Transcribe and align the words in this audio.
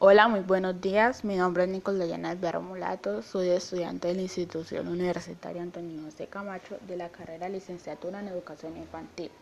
Hola, 0.00 0.28
muy 0.28 0.38
buenos 0.42 0.80
días. 0.80 1.24
Mi 1.24 1.34
nombre 1.34 1.64
es 1.64 1.70
Nicolayana 1.70 2.30
Alvaro 2.30 2.62
Mulato. 2.62 3.20
Soy 3.20 3.48
estudiante 3.48 4.06
de 4.06 4.14
la 4.14 4.22
institución 4.22 4.86
universitaria 4.86 5.60
Antonio 5.60 6.04
José 6.04 6.28
Camacho 6.28 6.78
de 6.86 6.96
la 6.96 7.08
carrera 7.08 7.48
licenciatura 7.48 8.20
en 8.20 8.28
educación 8.28 8.76
infantil. 8.76 9.32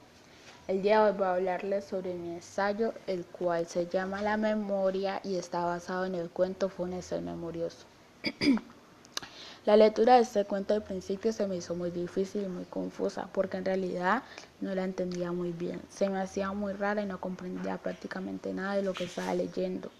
El 0.66 0.80
día 0.80 1.02
de 1.02 1.10
hoy 1.10 1.18
voy 1.18 1.26
a 1.26 1.34
hablarles 1.34 1.84
sobre 1.84 2.14
mi 2.14 2.36
ensayo, 2.36 2.94
el 3.06 3.26
cual 3.26 3.66
se 3.66 3.86
llama 3.86 4.22
La 4.22 4.38
memoria 4.38 5.20
y 5.22 5.36
está 5.36 5.62
basado 5.62 6.06
en 6.06 6.14
el 6.14 6.30
cuento 6.30 6.70
Funes 6.70 7.12
el 7.12 7.20
Memorioso. 7.20 7.84
la 9.66 9.76
lectura 9.76 10.14
de 10.14 10.22
este 10.22 10.46
cuento 10.46 10.72
al 10.72 10.82
principio 10.82 11.34
se 11.34 11.46
me 11.46 11.56
hizo 11.56 11.74
muy 11.74 11.90
difícil 11.90 12.44
y 12.44 12.48
muy 12.48 12.64
confusa 12.64 13.28
porque 13.30 13.58
en 13.58 13.66
realidad 13.66 14.22
no 14.62 14.74
la 14.74 14.84
entendía 14.84 15.32
muy 15.32 15.52
bien. 15.52 15.82
Se 15.90 16.08
me 16.08 16.18
hacía 16.18 16.50
muy 16.52 16.72
rara 16.72 17.02
y 17.02 17.06
no 17.06 17.20
comprendía 17.20 17.76
prácticamente 17.76 18.54
nada 18.54 18.76
de 18.76 18.82
lo 18.82 18.94
que 18.94 19.04
estaba 19.04 19.34
leyendo. 19.34 19.90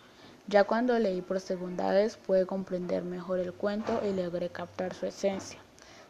Ya 0.49 0.63
cuando 0.63 0.97
leí 0.99 1.23
por 1.23 1.41
segunda 1.41 1.91
vez 1.91 2.17
pude 2.17 2.47
comprender 2.47 3.03
mejor 3.03 3.41
el 3.41 3.53
cuento 3.53 4.01
y 4.05 4.13
logré 4.13 4.49
captar 4.49 4.95
su 4.95 5.07
esencia. 5.07 5.59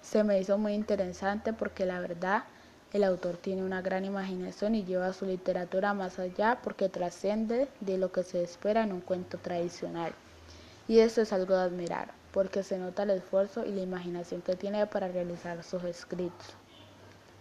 Se 0.02 0.24
me 0.24 0.38
hizo 0.38 0.59
muy 0.59 0.74
interesante 0.74 1.55
porque 1.55 1.87
la 1.87 2.01
verdad 2.01 2.45
el 2.93 3.05
autor 3.05 3.38
tiene 3.38 3.65
una 3.65 3.80
gran 3.80 4.05
imaginación 4.05 4.74
y 4.74 4.84
lleva 4.84 5.15
su 5.15 5.24
literatura 5.24 5.95
más 5.95 6.19
allá 6.19 6.60
porque 6.62 6.91
trasciende 6.91 7.66
de 7.80 7.96
lo 7.96 8.12
que 8.12 8.23
se 8.24 8.43
espera 8.43 8.84
en 8.84 8.93
un 8.93 9.01
cuento 9.01 9.38
tradicional. 9.38 10.12
Y 10.87 10.98
eso 10.98 11.23
es 11.23 11.32
algo 11.32 11.57
de 11.57 11.62
admirar, 11.62 12.12
porque 12.30 12.62
se 12.62 12.77
nota 12.77 13.05
el 13.05 13.10
esfuerzo 13.10 13.65
y 13.65 13.73
la 13.73 13.80
imaginación 13.80 14.43
que 14.43 14.55
tiene 14.55 14.87
para 14.87 15.09
realizar 15.09 15.65
sus 15.65 15.82
escritos. 15.84 16.55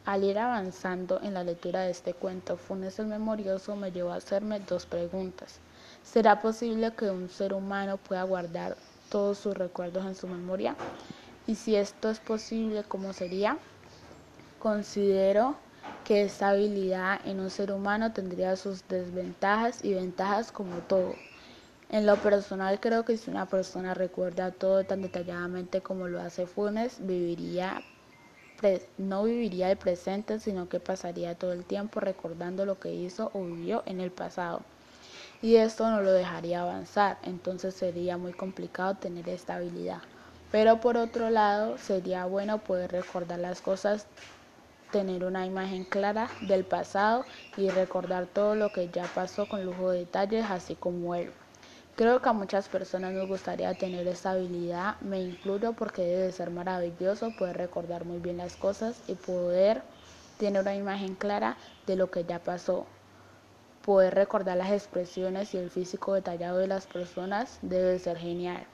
Al 0.05 0.23
ir 0.23 0.39
avanzando 0.39 1.19
en 1.21 1.33
la 1.33 1.43
lectura 1.43 1.81
de 1.81 1.91
este 1.91 2.13
cuento, 2.13 2.55
Funes 2.57 2.99
el 2.99 3.07
Memorioso 3.07 3.75
me 3.75 3.91
llevó 3.91 4.11
a 4.11 4.15
hacerme 4.15 4.61
dos 4.61 4.85
preguntas. 4.85 5.59
¿Será 6.05 6.39
posible 6.39 6.93
que 6.93 7.09
un 7.09 7.29
ser 7.29 7.53
humano 7.53 7.97
pueda 7.97 8.23
guardar 8.23 8.77
todos 9.09 9.39
sus 9.39 9.57
recuerdos 9.57 10.05
en 10.05 10.15
su 10.15 10.27
memoria? 10.27 10.75
Y 11.47 11.55
si 11.55 11.75
esto 11.75 12.09
es 12.09 12.19
posible, 12.19 12.83
¿cómo 12.87 13.11
sería? 13.11 13.57
Considero 14.59 15.55
que 16.05 16.21
esta 16.21 16.49
habilidad 16.49 17.19
en 17.25 17.39
un 17.39 17.49
ser 17.49 17.71
humano 17.71 18.13
tendría 18.13 18.55
sus 18.55 18.87
desventajas 18.87 19.83
y 19.83 19.95
ventajas 19.95 20.51
como 20.51 20.77
todo. 20.87 21.15
En 21.89 22.05
lo 22.05 22.15
personal 22.17 22.79
creo 22.79 23.03
que 23.03 23.17
si 23.17 23.31
una 23.31 23.47
persona 23.47 23.93
recuerda 23.93 24.51
todo 24.51 24.85
tan 24.85 25.01
detalladamente 25.01 25.81
como 25.81 26.07
lo 26.07 26.21
hace 26.21 26.45
Funes, 26.45 27.05
viviría 27.05 27.81
no 28.97 29.23
viviría 29.23 29.69
el 29.69 29.77
presente, 29.77 30.39
sino 30.39 30.69
que 30.69 30.79
pasaría 30.79 31.35
todo 31.35 31.51
el 31.51 31.65
tiempo 31.65 31.99
recordando 31.99 32.65
lo 32.65 32.79
que 32.79 32.93
hizo 32.93 33.31
o 33.33 33.43
vivió 33.43 33.83
en 33.85 33.99
el 33.99 34.11
pasado 34.11 34.61
y 35.45 35.57
esto 35.57 35.87
no 35.91 36.01
lo 36.01 36.11
dejaría 36.11 36.63
avanzar, 36.63 37.19
entonces 37.21 37.75
sería 37.75 38.17
muy 38.17 38.33
complicado 38.33 38.95
tener 38.95 39.29
estabilidad. 39.29 39.99
Pero 40.51 40.81
por 40.81 40.97
otro 40.97 41.29
lado, 41.29 41.77
sería 41.77 42.25
bueno 42.25 42.57
poder 42.57 42.91
recordar 42.91 43.37
las 43.37 43.61
cosas, 43.61 44.07
tener 44.91 45.23
una 45.23 45.45
imagen 45.45 45.83
clara 45.83 46.31
del 46.41 46.65
pasado 46.65 47.27
y 47.57 47.69
recordar 47.69 48.25
todo 48.25 48.55
lo 48.55 48.71
que 48.71 48.89
ya 48.89 49.03
pasó 49.13 49.45
con 49.45 49.63
lujo 49.63 49.91
de 49.91 49.99
detalles, 49.99 50.47
así 50.49 50.73
como 50.73 51.13
él. 51.13 51.29
Creo 51.95 52.23
que 52.23 52.29
a 52.29 52.33
muchas 52.33 52.67
personas 52.67 53.13
nos 53.13 53.27
gustaría 53.27 53.71
tener 53.75 54.07
esta 54.07 54.31
habilidad, 54.31 54.99
me 55.01 55.21
incluyo 55.21 55.73
porque 55.73 56.01
debe 56.01 56.31
ser 56.31 56.49
maravilloso 56.49 57.29
poder 57.29 57.57
recordar 57.57 58.03
muy 58.03 58.17
bien 58.17 58.37
las 58.37 58.55
cosas 58.55 58.99
y 59.07 59.13
poder 59.13 59.83
tener 60.39 60.63
una 60.63 60.73
imagen 60.73 61.13
clara 61.13 61.55
de 61.85 61.97
lo 61.97 62.09
que 62.09 62.23
ya 62.23 62.39
pasó. 62.39 62.87
Poder 63.85 64.15
recordar 64.15 64.57
las 64.57 64.71
expresiones 64.71 65.53
y 65.53 65.59
el 65.59 65.69
físico 65.69 66.15
detallado 66.15 66.57
de 66.57 66.65
las 66.65 66.87
personas 66.87 67.59
debe 67.61 67.99
ser 67.99 68.17
genial. 68.17 68.65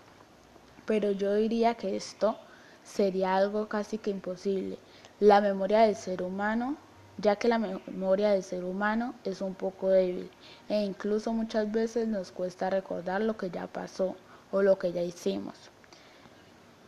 Pero 0.86 1.12
yo 1.12 1.34
diría 1.34 1.76
que 1.76 1.98
esto 1.98 2.38
sería 2.86 3.36
algo 3.36 3.68
casi 3.68 3.98
que 3.98 4.10
imposible. 4.10 4.78
La 5.20 5.42
memoria 5.42 5.82
del 5.82 5.98
ser 5.98 6.24
humano, 6.24 6.78
ya 7.18 7.36
que 7.36 7.50
la 7.50 7.60
memoria 7.60 8.30
del 8.30 8.42
ser 8.42 8.64
humano 8.64 9.14
es 9.26 9.42
un 9.42 9.54
poco 9.54 9.90
débil 9.90 10.32
e 10.70 10.82
incluso 10.82 11.34
muchas 11.34 11.70
veces 11.70 12.08
nos 12.08 12.32
cuesta 12.32 12.70
recordar 12.70 13.20
lo 13.20 13.36
que 13.36 13.50
ya 13.50 13.68
pasó 13.68 14.16
o 14.50 14.62
lo 14.62 14.80
que 14.80 14.94
ya 14.94 15.02
hicimos. 15.02 15.72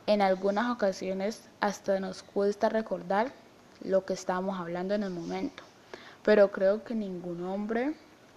En 0.08 0.22
algunas 0.22 0.72
ocasiones 0.72 1.50
hasta 1.59 2.00
nos 2.00 2.24
cuesta 2.24 2.70
recordar 2.70 3.34
lo 3.84 4.06
que 4.06 4.14
estamos 4.14 4.58
hablando 4.58 4.94
en 4.94 5.03
el 5.03 5.09
momento. 5.09 5.64
Pero 6.24 6.53
creo 6.53 6.86
que 6.86 6.96
ningún 6.96 7.44
hombre 7.44 7.94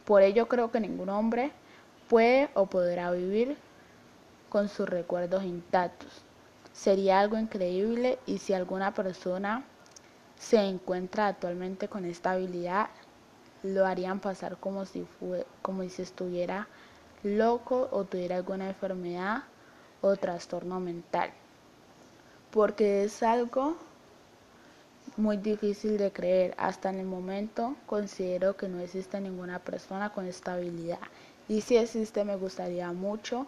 por 0.06 0.22
ello 0.22 0.48
creo 0.48 0.70
que 0.70 0.80
ningún 0.80 1.10
hombre 1.10 1.50
puede 2.08 2.48
o 2.54 2.66
podrá 2.66 3.10
vivir 3.10 3.56
con 4.48 4.68
sus 4.68 4.88
recuerdos 4.88 5.42
intactos. 5.42 6.22
Sería 6.72 7.18
algo 7.20 7.36
increíble 7.36 8.18
y 8.24 8.38
si 8.38 8.54
alguna 8.54 8.94
persona 8.94 9.64
se 10.38 10.58
encuentra 10.58 11.26
actualmente 11.26 11.88
con 11.88 12.04
esta 12.04 12.32
habilidad, 12.32 12.88
lo 13.62 13.84
harían 13.84 14.20
pasar 14.20 14.58
como 14.58 14.84
si, 14.84 15.04
como 15.60 15.82
si 15.88 16.02
estuviera 16.02 16.68
loco 17.24 17.88
o 17.90 18.04
tuviera 18.04 18.36
alguna 18.36 18.68
enfermedad 18.68 19.42
o 20.02 20.14
trastorno 20.16 20.78
mental. 20.78 21.30
Porque 22.52 23.02
es 23.04 23.24
algo 23.24 23.76
muy 25.16 25.36
difícil 25.36 25.98
de 25.98 26.12
creer. 26.12 26.54
Hasta 26.58 26.90
en 26.90 26.98
el 26.98 27.06
momento 27.06 27.76
considero 27.86 28.56
que 28.56 28.68
no 28.68 28.80
existe 28.80 29.20
ninguna 29.20 29.58
persona 29.58 30.10
con 30.10 30.26
esta 30.26 30.54
habilidad. 30.54 30.98
Y 31.48 31.60
si 31.60 31.76
existe, 31.76 32.24
me 32.24 32.36
gustaría 32.36 32.92
mucho 32.92 33.46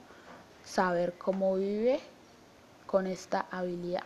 saber 0.65 1.15
cómo 1.19 1.57
vive 1.57 2.01
con 2.87 3.07
esta 3.07 3.47
habilidad. 3.51 4.05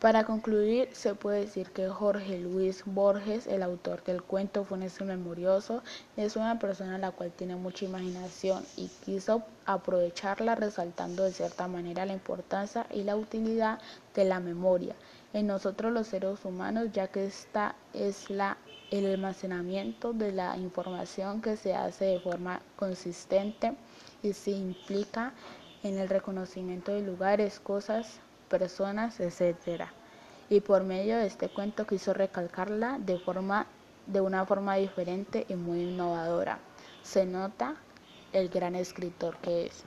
Para 0.00 0.24
concluir, 0.24 0.90
se 0.92 1.14
puede 1.14 1.40
decir 1.40 1.70
que 1.70 1.88
Jorge 1.88 2.38
Luis 2.38 2.82
Borges, 2.84 3.46
el 3.46 3.62
autor 3.62 4.04
del 4.04 4.22
cuento 4.22 4.64
Funes 4.64 5.00
Memorioso, 5.00 5.82
es 6.16 6.36
una 6.36 6.58
persona 6.58 6.98
la 6.98 7.10
cual 7.10 7.32
tiene 7.32 7.56
mucha 7.56 7.86
imaginación 7.86 8.64
y 8.76 8.88
quiso 9.04 9.44
aprovecharla 9.64 10.56
resaltando 10.56 11.24
de 11.24 11.32
cierta 11.32 11.68
manera 11.68 12.04
la 12.04 12.12
importancia 12.12 12.86
y 12.90 13.04
la 13.04 13.16
utilidad 13.16 13.78
de 14.14 14.24
la 14.26 14.40
memoria 14.40 14.94
en 15.34 15.48
nosotros 15.48 15.92
los 15.92 16.06
seres 16.06 16.44
humanos, 16.44 16.90
ya 16.92 17.08
que 17.08 17.26
esta 17.26 17.74
es 17.92 18.30
la, 18.30 18.56
el 18.92 19.04
almacenamiento 19.04 20.12
de 20.12 20.30
la 20.30 20.56
información 20.56 21.42
que 21.42 21.56
se 21.56 21.74
hace 21.74 22.04
de 22.04 22.20
forma 22.20 22.62
consistente 22.76 23.74
y 24.22 24.32
se 24.32 24.52
implica 24.52 25.32
en 25.82 25.98
el 25.98 26.08
reconocimiento 26.08 26.92
de 26.92 27.02
lugares, 27.02 27.58
cosas, 27.58 28.20
personas, 28.48 29.18
etc. 29.18 29.86
Y 30.48 30.60
por 30.60 30.84
medio 30.84 31.18
de 31.18 31.26
este 31.26 31.48
cuento 31.48 31.84
quiso 31.84 32.14
recalcarla 32.14 33.00
de 33.00 33.18
forma 33.18 33.66
de 34.06 34.20
una 34.20 34.46
forma 34.46 34.76
diferente 34.76 35.46
y 35.48 35.54
muy 35.56 35.82
innovadora. 35.82 36.60
Se 37.02 37.26
nota 37.26 37.74
el 38.32 38.50
gran 38.50 38.76
escritor 38.76 39.36
que 39.38 39.66
es. 39.66 39.84